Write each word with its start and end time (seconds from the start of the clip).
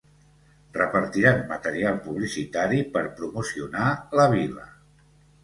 Repartiran 0.77 1.43
material 1.51 1.99
publicitari 2.07 2.81
per 2.97 3.05
promocionar 3.21 3.87
la 4.23 4.27
vila. 4.35 4.69